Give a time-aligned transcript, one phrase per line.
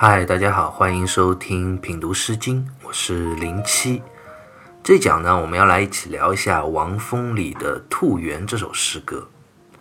[0.00, 4.00] 嗨，大家好，欢迎收听品读诗经，我是零七。
[4.80, 9.28] 这讲呢，我们要来一起聊一下王风里的《兔园》这首诗歌。《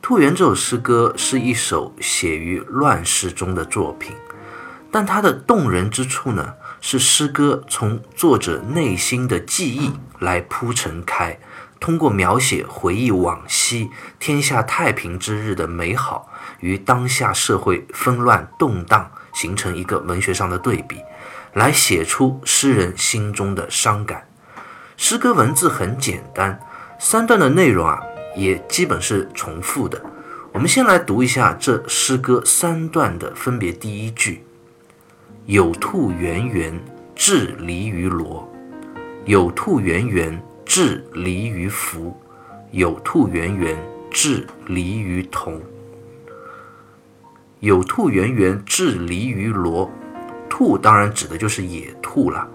[0.00, 4.16] 兔园》这首诗歌是一首写于乱世中的作品，
[4.90, 11.38] 但它的动人之处呢，是诗歌从作者内心的记忆来铺陈开。
[11.78, 16.30] 通过描写回忆往昔天下太平之日的美好，
[16.60, 21.00] 与当下社会纷乱动荡形成一个文学上的对比，
[21.52, 24.26] 来写出诗人心中的伤感。
[24.96, 26.58] 诗歌文字很简单，
[26.98, 28.02] 三段的内容啊
[28.34, 30.02] 也基本是重复的。
[30.52, 33.70] 我们先来读一下这诗歌三段的分别。
[33.70, 34.42] 第一句：
[35.46, 36.76] 有兔圆圆，
[37.14, 38.52] 至离于罗。
[39.24, 40.42] 有兔圆圆。
[40.70, 42.14] 至离于福，
[42.72, 43.74] 有兔圆圆；
[44.10, 45.58] 至离于同，
[47.60, 49.90] 有兔圆圆；至离于罗。
[50.48, 52.48] 兔当然指的就是野兔了。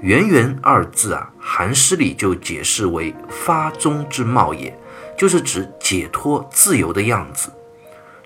[0.00, 4.78] 圆圆二字啊，韩诗里就解释为发中之貌也，
[5.16, 7.52] 就是指解脱自由的样子。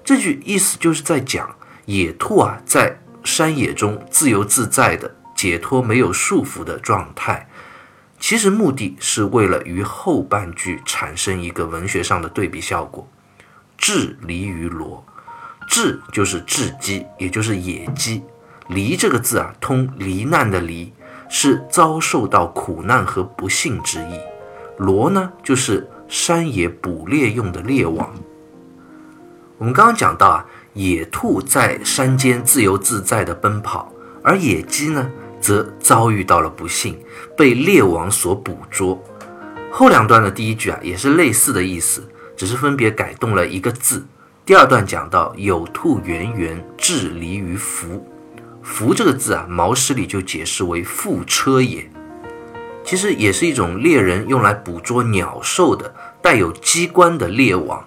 [0.05, 1.55] 这句意思就是在讲
[1.87, 7.49] 野兔啊，在山野中自由自在的解脱，没有束缚的状态。
[8.19, 13.09] 其实目的是为了与后半句产生一个文学上的对比效果。
[13.79, 15.05] 至离于罗，
[15.69, 18.23] 雉就是雉鸡，也就是野鸡。
[18.69, 20.93] 离这个字啊，通罹难的离，
[21.29, 24.19] 是遭受到苦难和不幸之意。
[24.79, 28.15] 罗呢，就是山野捕猎用的猎网。
[29.59, 35.11] 我们刚刚讲到啊，野兔在山间自由自在的奔跑，而野鸡呢？
[35.41, 36.97] 则遭遇到了不幸，
[37.37, 39.03] 被猎王所捕捉。
[39.73, 44.05] 后两段的第一句啊，也是类似的意思，只是分别改动了一个字。
[44.45, 48.05] 第二段讲到有兔圆圆，至离于福。
[48.61, 51.89] 福这个字啊，毛诗里就解释为覆车也，
[52.85, 57.85] 其实也是一种猎人用来捕捉鸟兽的带有机关的猎网，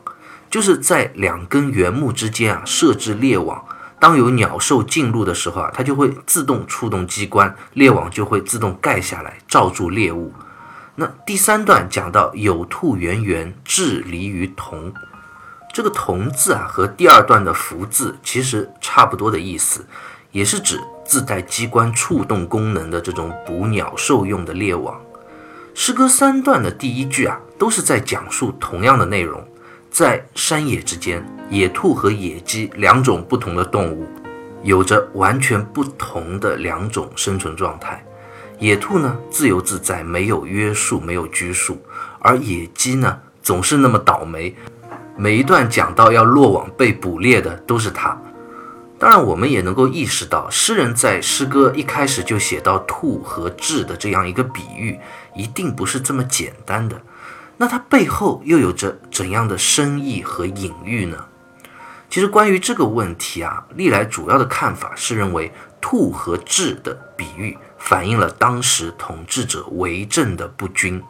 [0.49, 3.66] 就是在两根圆木之间啊设置猎网。
[3.99, 10.31] 当有鸟兽进入的时候啊，它就会自动触动机关，猎网就会自动盖下来，罩住猎物。
[10.95, 14.93] 那第三段讲到有兔圆圆，至离于同，
[15.75, 19.85] 这个同字啊，和第二段的福字其实差不多的意思，
[20.31, 24.97] 也是指自带机关触动功能的这种捕鸟兽用的猎网。
[25.73, 29.45] 诗歌三段的第一句啊，都是在讲述同样的内容。
[29.91, 34.07] 在山野之间，野兔和野鸡两种不同的动物，
[34.63, 38.01] 有着完全不同的两种生存状态。
[38.59, 41.75] 野兔呢，自由自在，没有约束，没有拘束；
[42.19, 44.55] 而野鸡呢，总是那么倒霉。
[45.17, 48.17] 每一段讲到要落网被捕猎的都是它。
[48.99, 54.99] 当然，我们也能够意识到，诗人在诗歌一开始就写到兔和雉的这样一个比喻，
[55.33, 57.01] 一定不是这么简单的。
[57.57, 61.25] 那它背后又有着怎样的深意和隐喻呢？
[62.09, 71.01] 其实关于这个问题啊，历来主要的看法是认为兔和雉的比喻反映了当时统治者为政的不均。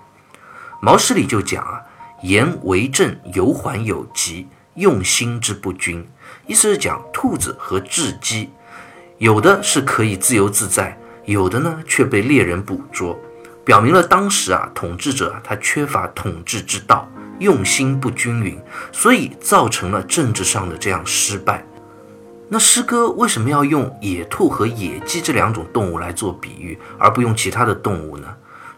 [0.81, 1.81] 毛诗里就讲啊，
[2.25, 6.03] 言为政有缓有急，用心之不均，
[6.47, 8.49] 意思是讲兔子和雉鸡，
[9.19, 13.15] 有的是可以自由自在，有的呢却被猎人捕捉。
[13.63, 18.59] 表明了当时啊，统治者他缺乏统治之道，用心不均匀，
[18.91, 21.63] 所以造成了政治上的这样失败。
[22.49, 28.27] 那诗歌为什么要用野兔和野鸡这两种动物来做比喻，而不用其他的动物呢？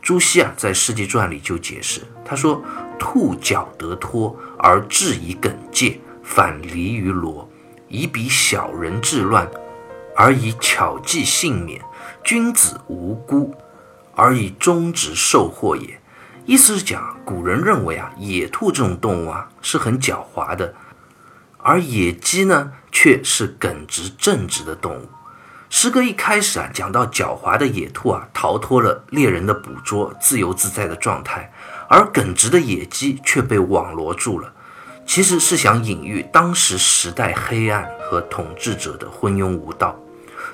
[0.07, 2.63] 朱熹啊在《世纪传》里就解释，他说
[2.97, 7.45] ：“兔脚得脱而志以耿介，反离于罗，
[7.89, 9.45] 以比小人治乱，
[10.15, 11.81] 而以巧计幸免，
[12.23, 13.53] 君子无辜。”
[14.15, 15.99] 而以忠直受祸也，
[16.45, 20.73] 意思是讲古人认为啊，野兔这种动物啊是很狡猾的，
[21.57, 25.09] 而野鸡呢却是耿直正直的动物。
[25.69, 31.51] 诗歌一开始啊讲到狡猾的野兔啊逃脱了猎人的捕捉，自由自在的状态，
[31.89, 34.51] 而耿直的野鸡却被网罗住了，
[35.05, 39.95] 其实是想隐喻当时时代黑暗和统治者的昏庸无道，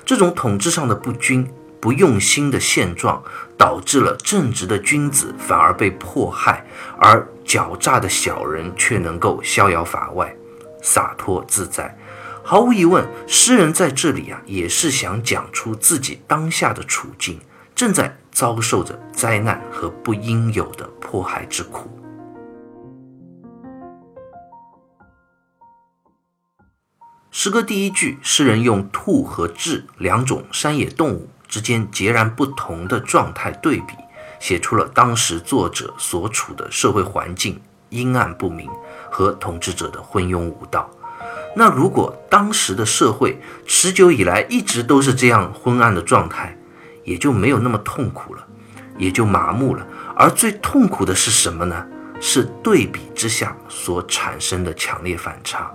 [0.04, 1.48] 这种统治上的不均。
[1.80, 3.22] 不用心的现状，
[3.58, 6.64] 导致了正直的君子反而被迫害，
[6.98, 10.34] 而狡诈的小人却能够逍遥法外、
[10.80, 11.94] 洒脱自在。
[12.46, 17.40] 毫无疑问，诗人在这里啊，也是想讲出自己当下的处境，
[17.74, 21.88] 正在遭受着灾难和不应有的迫害之苦。
[27.30, 33.94] 诗歌第一句，诗人用兔和雉两种山野动物之间截然不同的状态对比，
[34.38, 37.58] 写出了当时作者所处的社会环境
[37.88, 38.70] 阴暗不明
[39.10, 40.90] 和统治者的昏庸无道。
[41.54, 46.56] 那如果当时的社会持久以来一直都是这样昏暗的状态，
[47.04, 48.46] 也就没有那么痛苦了，
[48.98, 49.86] 也就麻木了。
[50.16, 51.86] 而最痛苦的是什么呢？
[52.20, 55.72] 是对比之下所产生的强烈反差，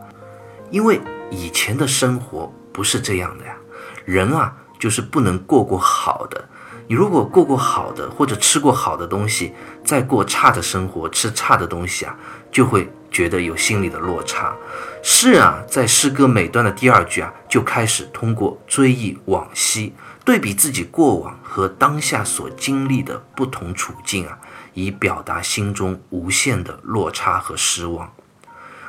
[0.69, 0.99] 因为。
[1.31, 3.55] 以前的生活不是这样的呀，
[4.03, 6.43] 人啊就是不能过过好的。
[6.87, 9.53] 你如果过过好的，或者吃过好的东西，
[9.85, 12.17] 再过差的生活，吃差的东西啊，
[12.51, 14.55] 就会觉得有心理的落差。
[15.01, 19.93] 诗人啊，在诗歌每段的第二句啊，就开始通过追忆往昔，
[20.25, 24.37] 对比自己过往和当下所经历的不同处境啊，
[24.73, 28.11] 以表达心中无限的落差和失望。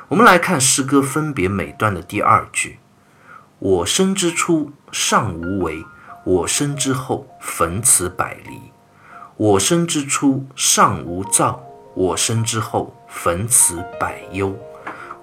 [0.08, 2.80] 我们来看诗歌分别每段的第二句
[3.60, 5.84] ：“我生之初，尚无为；
[6.24, 8.60] 我生之后，逢此百离。
[9.36, 11.62] 我生之初，尚无躁；
[11.94, 14.56] 我生之后，逢此百忧。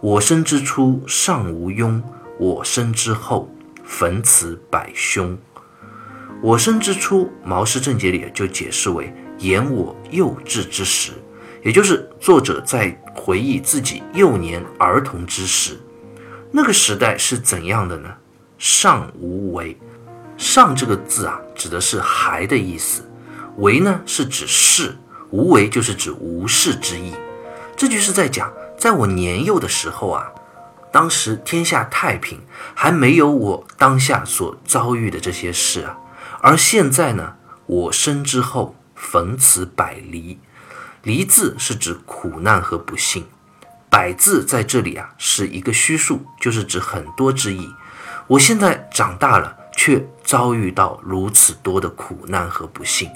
[0.01, 2.00] 我生之初，尚无庸；
[2.38, 3.50] 我生之后，
[3.84, 5.36] 逢此百凶。
[6.42, 11.13] 我生之初，《毛诗正解》里就解释为言我幼稚之时。”
[11.63, 15.78] 也就是作者在回忆自己幼年儿童之时，
[16.51, 18.10] 那个时代是怎样的呢？
[18.57, 19.75] 尚无为，
[20.38, 23.01] 尚这个字啊，指的是还的意思；
[23.57, 24.92] 为呢，是指事；
[25.31, 27.12] 无为就是指无事之意。
[27.77, 30.31] 这句是在讲，在我年幼的时候啊，
[30.91, 32.41] 当时天下太平，
[32.74, 35.95] 还没有我当下所遭遇的这些事啊。
[36.41, 37.35] 而现在呢，
[37.68, 40.39] 我生之后，逢此百离。
[41.03, 43.27] 离字是指苦难和不幸，
[43.91, 47.69] 百字在这里啊是一个虚数，就是指很多之意。
[48.25, 53.07] 我现在长大了，却遭遇到如此多的苦难和不幸，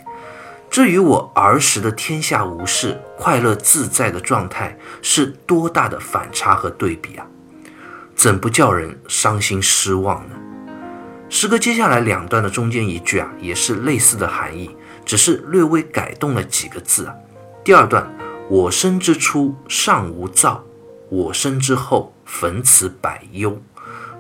[0.72, 7.28] 这与我儿时的天下无事、快乐自在的状态是多大的反差和对比啊！
[8.16, 10.36] 怎不叫人伤心失望呢？
[11.28, 14.74] 诗歌接下来两段的中间一句啊，也是类似的含义，
[15.04, 17.14] 只是略微改动了几个字啊。
[17.66, 18.10] 第二段，
[18.50, 20.64] 我生之初尚无躁，
[21.10, 23.62] 我生之后逢此百忧。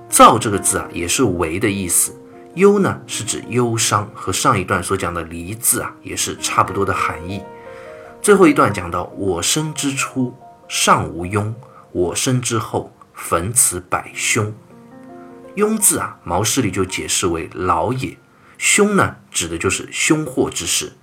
[0.09, 2.13] 躁这个字啊，也是为的意思。
[2.55, 7.41] 忧呢，是指忧伤，和上一段所讲的离字啊，也是差不多的含义。
[8.21, 10.35] 最后一段讲到，我生之初
[10.67, 11.53] 尚无庸，
[11.93, 14.53] 我生之后逢此百凶。
[15.55, 18.17] 庸字啊，毛诗里就解释为老也。
[18.57, 20.93] 凶呢，指的就是凶祸之事。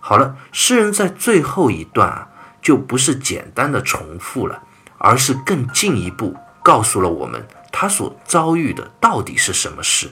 [0.00, 2.28] 好了，诗人在最后一段啊，
[2.62, 4.62] 就不是简单的重复了，
[4.98, 10.10] 而是更进一步告诉了我们他所遭遇的到底是什么事。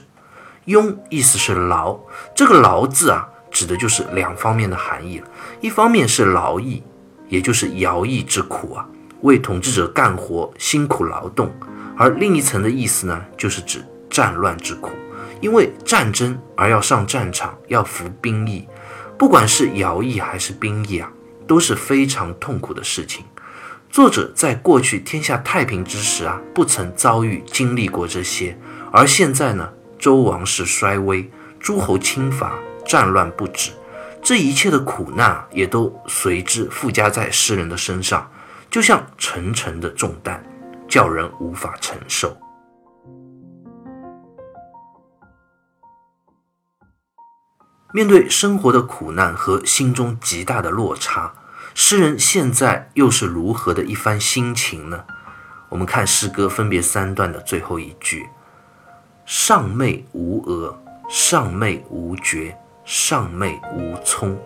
[0.65, 1.97] 庸意思是劳，
[2.35, 5.27] 这个劳字啊，指的就是两方面的含义了。
[5.59, 6.81] 一方面是劳役，
[7.27, 8.87] 也就是徭役之苦啊，
[9.21, 11.47] 为统治者干活辛苦劳动；
[11.97, 14.91] 而另一层的意思呢，就是指战乱之苦，
[15.41, 18.67] 因为战争而要上战场，要服兵役。
[19.17, 21.11] 不管是徭役还是兵役啊，
[21.47, 23.23] 都是非常痛苦的事情。
[23.89, 28.57] 作者在过去天下太平之时啊，不曾遭遇经历过这些，
[28.91, 29.69] 而现在呢，
[30.03, 31.31] 周王室衰微，
[31.61, 33.71] 诸侯侵伐，战乱不止，
[34.21, 38.29] 这一切的苦难也都随之附加在诗人的身上，
[38.69, 40.43] 就像沉沉的重担，
[40.89, 42.35] 叫人无法承受。
[47.93, 51.33] 面对生活的苦难和心中极大的落差，
[51.73, 55.05] 诗人现在又是如何的一番心情呢？
[55.69, 58.27] 我们看诗歌分别三段的最后一句
[59.25, 60.77] ：“上昧无额，
[61.09, 64.37] 上昧无觉，上昧无聪。”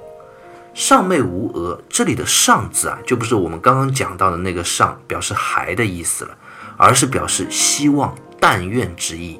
[0.73, 6.37] 上昧无额，这里的“上”字啊，就不是我们刚刚讲到的那个“上”，表示还的意思了，
[6.77, 9.39] 而是表示希望、但愿之意。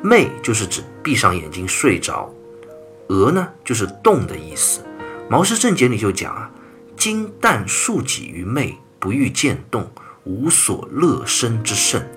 [0.00, 2.32] 昧就是指闭上眼睛睡着。
[3.08, 4.80] 俄呢，就是动的意思。
[5.28, 6.48] 毛诗正解里就讲啊
[6.96, 9.90] ：“今旦数己于寐，不欲见动，
[10.22, 12.08] 无所乐生之甚。”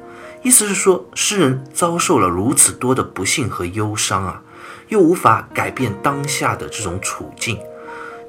[0.45, 4.43] 意思是说，诗人遭受了如此多的不幸和忧伤啊，
[4.89, 7.59] 又无法改变当下的这种处境，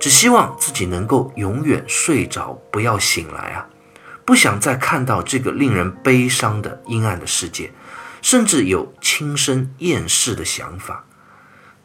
[0.01, 3.67] 只希望自己能够永远睡着，不要醒来啊，
[4.25, 7.71] 不想再看到这个令人悲伤的阴暗的世界，
[8.23, 11.05] 甚至有轻生厌世的想法。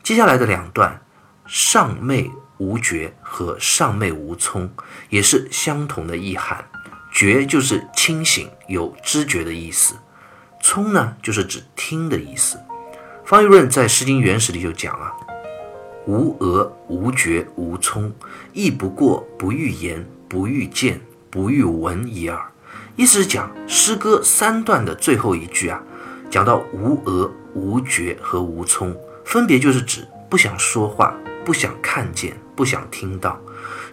[0.01, 1.01] 接下来的两段
[1.45, 4.73] “上昧无觉”和“上昧无聪”
[5.11, 6.63] 也是相同的意涵。
[7.11, 9.95] 觉就是清醒、有知觉的意思，
[10.61, 12.57] 聪呢就是指听的意思。
[13.25, 15.13] 方玉润在《诗经原始》里就讲啊
[16.07, 18.11] ：“无额，无觉，无聪，
[18.53, 20.99] 亦不过不欲言，不欲见，
[21.29, 22.51] 不欲闻已耳。”
[22.97, 25.81] 意思是讲诗歌三段的最后一句啊，
[26.29, 31.15] 讲到无额、无觉和无聪，分别就是指不想说话、
[31.45, 33.39] 不想看见、不想听到。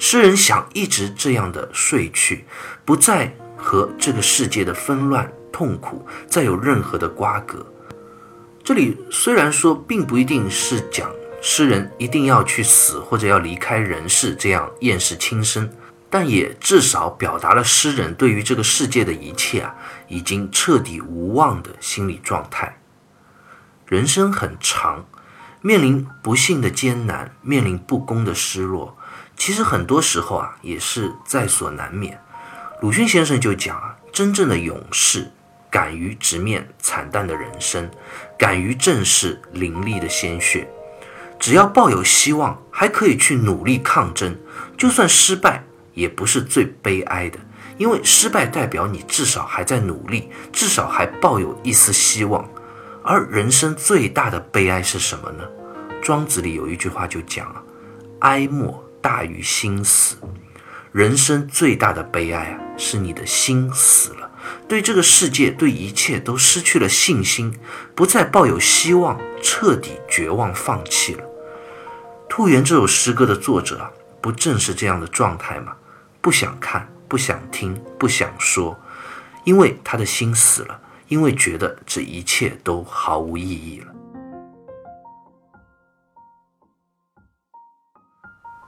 [0.01, 2.45] 诗人想一直这样的睡去，
[2.85, 7.67] 不再和这个世界的纷乱、痛苦再有任何的瓜葛。
[8.63, 15.71] 这里虽然说并不一定是讲诗人一定要去死或者要离开人世这样厌世轻生，
[16.11, 19.75] 但也至少表达了诗人对于这个世界的一切啊
[20.09, 22.81] 已经彻底无望的心理状态。
[23.87, 25.07] 人生很长，
[25.63, 28.99] 面临不幸的艰难，面临不公的失落。
[29.35, 32.21] 其实很多时候啊，也是在所难免。
[32.83, 35.31] 鲁迅先生就讲啊，真正的勇士
[35.71, 37.91] 敢于直面惨淡的人生，
[38.39, 40.69] 敢于正视淋漓的鲜血。
[41.39, 44.37] 只要抱有希望，还可以去努力抗争。
[44.77, 47.39] 就算失败，也不是最悲哀的，
[47.77, 52.49] 因为失败代表你至少还在努力，至少还抱有一丝希望。
[53.03, 55.45] 而人生最大的悲哀是什么呢？
[56.03, 57.63] 庄子里有一句话就讲了，
[58.21, 58.85] 哀莫。
[59.01, 60.17] 大于心死，
[60.91, 64.28] 人生最大的悲哀啊，是你的心死了，
[64.69, 67.59] 对这个世界，对一切都失去了信心，
[67.95, 71.25] 不再抱有希望，彻底绝望放弃了。
[72.29, 73.91] 兔园这首诗歌的作者啊，
[74.21, 75.75] 不正是这样的状态吗？
[76.21, 78.79] 不想看，不想听，不想说，
[79.45, 83.95] 因为他的心死了，因为觉得这一切都毫无意义了。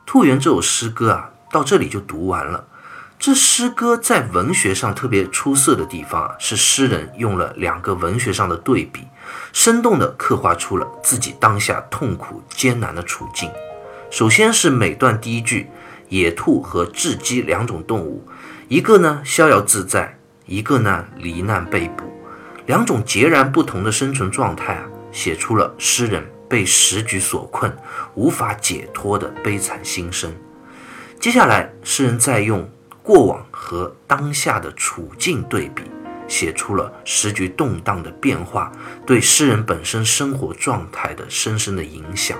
[0.06, 2.66] 兔园这首诗歌啊，到这里就读完了。
[3.20, 9.06] 这诗歌在文学上特别出色的地方啊，是诗人用了两个文学上的对比，
[9.52, 13.50] 生动地刻画出了自己当下痛苦艰难的处境。
[14.10, 15.68] 首先是每段第一句，
[16.08, 18.26] 野兔和雉鸡两种动物，
[18.68, 22.04] 一个呢逍遥自在，一个呢罹难被捕，
[22.64, 26.26] 两种截然不同的生存状态啊，写出了诗人。
[26.48, 27.72] 被时局所困，
[28.16, 30.34] 无法解脱的悲惨心声。
[31.20, 32.68] 接下来，诗人再用
[33.10, 35.82] 过往和当下的处境对比，
[36.28, 38.70] 写出了时局动荡的变化
[39.04, 42.38] 对诗人本身生活状态的深深的影响。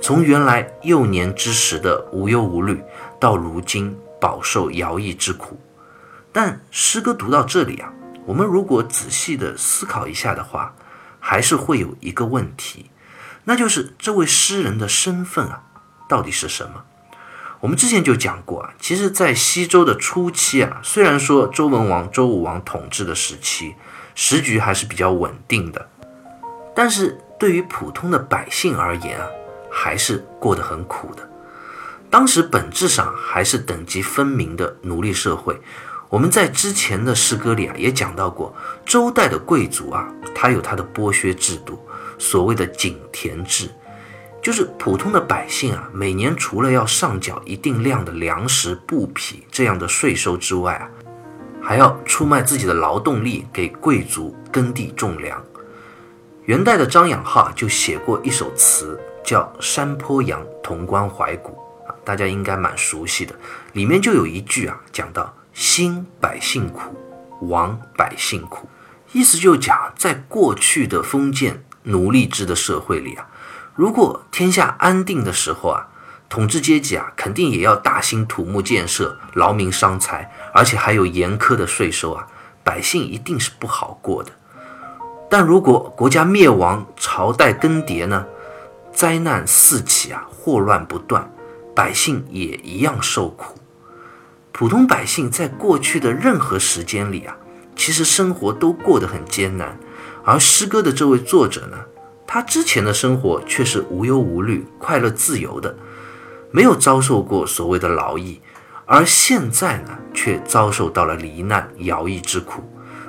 [0.00, 2.82] 从原来幼年之时的无忧无虑，
[3.20, 5.60] 到如今饱受徭役之苦。
[6.32, 7.92] 但诗歌读到这里啊，
[8.24, 10.74] 我们如果仔细的思考一下的话，
[11.20, 12.90] 还是会有一个问题。
[13.44, 15.64] 那就是这位诗人的身份啊，
[16.08, 16.84] 到底是什么？
[17.60, 23.74] 我们之前就讲过啊，其实，在西周的初期啊，虽然说周文王、周武王统治的时期，
[24.14, 25.88] 时局还是比较稳定的，
[26.74, 29.26] 但是对于普通的百姓而言啊，
[29.70, 31.28] 还是过得很苦的。
[32.10, 35.60] 当时本质上还是等级分明的奴隶社会。
[36.08, 41.80] 我们在之前的诗歌里啊，也讲到过，周代的贵族啊，他有他的剥削制度。
[42.18, 43.68] 所谓的井田制，
[44.46, 50.88] 就是普通的百姓啊，每年除了要上缴一定量的粮食、布匹这样的税收之外啊，
[51.60, 55.44] 还要出卖自己的劳动力给贵族耕地种粮。
[56.44, 61.50] 元代的张养浩就写过一首词，叫《山坡羊潼关怀古》
[61.88, 63.34] 啊，大家应该蛮熟悉的。
[63.72, 66.94] 里面就有一句啊，讲到“兴百姓苦，
[67.48, 68.68] 亡百姓苦”，
[69.10, 71.64] 意思就讲在过去的封建。
[71.88, 73.24] 奴隶制的社会里啊，
[73.76, 75.86] 如果天下安定的时候啊，
[76.30, 82.26] 统治阶级啊肯定也要大兴土木建设，劳民伤财，而且还有严苛的税收啊，
[82.64, 84.32] 百姓一定是不好过的。
[85.28, 88.24] 但如果国家灭亡，朝代更迭呢，
[88.92, 91.30] 灾难四起啊，祸乱不断，
[91.74, 93.58] 百姓也一样受苦。
[94.52, 97.36] 普通百姓在过去的任何时间里啊，
[97.76, 99.78] 其实生活都过得很艰难。
[100.24, 101.76] 而诗歌的这位作者呢，
[102.26, 105.76] 他之前的生活却是无忧无虑、快乐自由的，
[106.50, 108.40] 没有遭受过所谓的劳役，
[108.84, 112.62] 而现在呢，却遭受到了罹难、徭役之苦。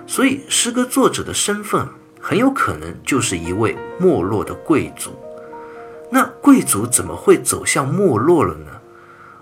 [0.06, 1.88] 所以，诗歌作者的身份
[2.22, 5.12] 很有可能就是一位没落的贵族。
[6.10, 8.72] 那贵族怎么会走向没落了呢？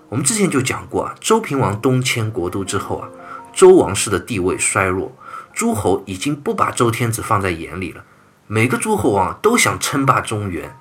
[0.08, 3.08] 我们之前就讲过啊，周平王东迁国都之后啊，
[3.52, 5.12] 周王室的地位衰弱。
[5.52, 8.04] 诸侯已经不把周天子放在眼里了，
[8.48, 10.72] 每个诸侯王都想称霸中原，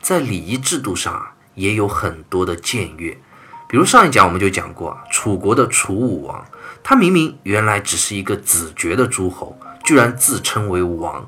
[0.00, 3.16] 在礼仪制度上啊也有很多的僭越。
[3.68, 6.44] 比如上一讲我们就讲过啊，楚国的楚武王，
[6.82, 11.22] 他明明原来只是一个子爵的诸侯，居然自称为王。《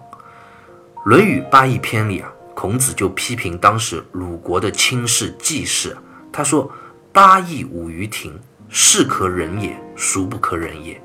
[1.05, 5.97] 论语八佾篇》里啊，孔子就批评当时鲁国的卿士季氏，
[6.33, 6.69] 他说
[7.13, 8.37] ：“八佾舞于庭，
[8.69, 11.01] 是可忍也，孰不可忍也？”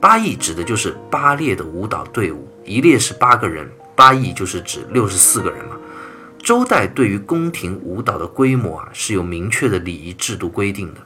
[0.00, 5.76] 八佾指的就是八列的舞蹈队伍，一列是八个人，八佾就是指六十四个人嘛。
[6.42, 11.00] 周代对于宫廷舞蹈的规模啊，是有明确的礼仪制度规定的。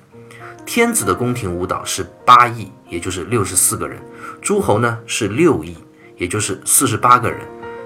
[0.65, 3.99] 天子的宫廷舞蹈是八佾，也就是六十四个人；
[4.41, 5.77] 诸侯呢是六佾，
[6.17, 7.41] 也就是四十八个人；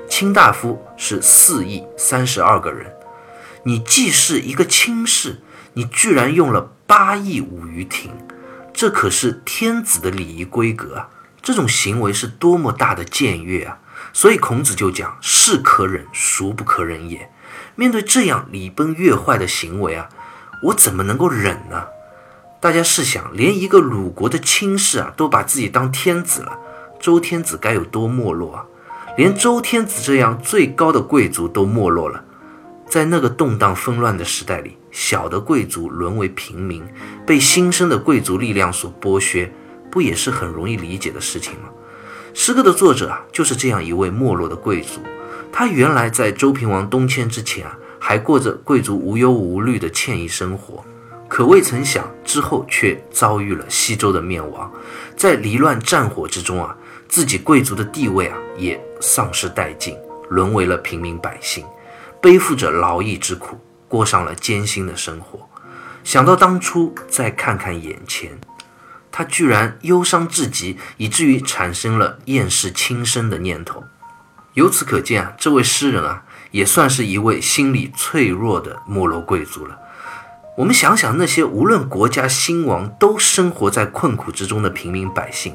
[0.09, 2.91] 卿大夫是四佾，三十二个人。
[3.65, 5.41] 你既是一个卿士，
[5.75, 8.13] 你居然用了八佾舞于庭。
[8.73, 11.11] 这可是天子的礼仪规格啊！
[11.43, 13.79] 这种行为是多么大的僭越啊！
[14.13, 17.31] 所以孔子就讲：“是可忍，孰不可忍也。”
[17.77, 20.09] 面对这样礼崩乐坏的行为啊，
[20.65, 21.85] 我怎么能够忍呢？
[22.61, 26.59] 大家试想，连一个鲁国的卿士啊，都把自己当天子了，
[27.01, 28.67] 周天子该有多没落啊！
[29.17, 32.25] 连周天子这样最高的贵族都没落了。
[32.87, 36.85] 在那个动荡纷乱的时代里，小的贵族沦为平民，
[37.27, 39.51] 被新生的贵族力量所剥削，
[39.91, 41.69] 不也是很容易理解的事情吗？
[42.33, 45.01] 诗歌的作者啊，就是这样一位没落的贵族。
[45.53, 50.85] 他原来在周平王东迁之前啊，还过着贵族无忧无虑的惬意生活，
[51.29, 54.71] 可未曾想之后却遭遇了西周的灭亡，
[55.17, 56.77] 在离乱战火之中啊，
[57.09, 59.97] 自己贵族的地位啊也丧失殆尽，
[60.29, 61.65] 沦为了平民百姓。
[62.21, 63.59] 背负着劳役之苦，
[63.89, 65.41] 过上了艰辛的生活。
[66.05, 68.39] 想到当初，再看看眼前，
[69.13, 73.85] 他居然忧伤至极，以至于产生了厌世轻生的念头。
[74.55, 79.79] 由此可见啊，这位诗人啊，也算是一位心理脆弱的没落贵族了。
[80.57, 85.55] 我们想想那些无论国家兴亡都生活在困苦之中的平民百姓，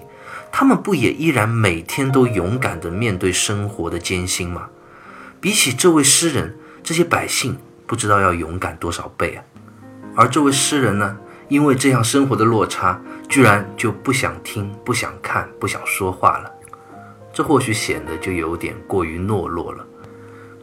[0.51, 4.69] 他们不也依然每天都勇敢地面对生活的艰辛吗？
[5.41, 9.43] 比起这位诗人，这些百姓不知道要勇敢多少倍啊！
[10.15, 16.51] 而这位诗人呢，因为这样生活的落差，居然就不想听、不想看、不想说话了。
[17.33, 19.85] 这或许显得就有点过于懦弱了。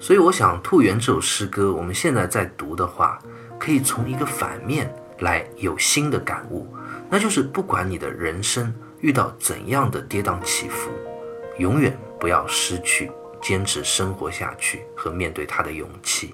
[0.01, 3.19] 所以，我想《兔园》这首诗歌，我们现在在读的话，
[3.59, 6.67] 可以从一个反面来有新的感悟，
[7.09, 10.91] 那就是不管你的人生遇到怎样的跌宕起伏，
[11.59, 13.11] 永远不要失去。
[13.41, 16.33] 坚持生活下去和面对他的勇气。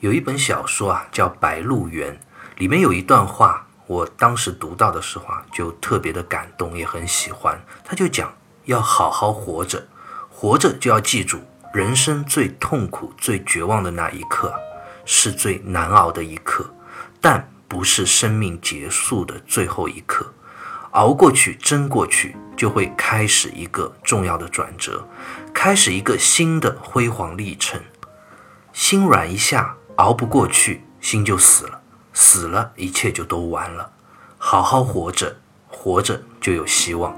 [0.00, 2.12] 有一本小说啊，叫《白鹿原》，
[2.56, 7.60] 里面有一段话，我当时读到的时候啊，就特别的感动，也很喜欢。
[7.84, 8.32] 他就讲
[8.64, 9.86] 要好好活着，
[10.30, 11.40] 活着就要记住，
[11.72, 14.54] 人生最痛苦、最绝望的那一刻，
[15.04, 16.72] 是最难熬的一刻，
[17.20, 20.32] 但不是生命结束的最后一刻。
[20.92, 25.08] 熬过去，争过去，就会开始一个重要的转折。
[25.54, 27.80] 开始一个新的辉煌历程，
[28.74, 31.81] 心软一下，熬不过去，心就死了，
[32.12, 33.90] 死了，一切就都完了。
[34.38, 35.34] 好好活着，
[35.68, 37.16] 活着就有希望。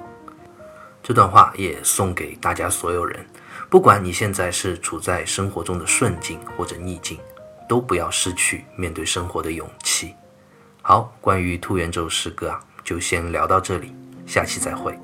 [1.02, 3.26] 这段话也送给大家所有人，
[3.68, 7.18] 不管你现在是处在生活中的顺境或者逆境，
[7.68, 10.14] 都不要失去面对生活的勇气。
[10.80, 13.94] 好，关于《兔圆》这首诗歌啊，就先聊到这里，
[14.26, 14.98] 下期再会。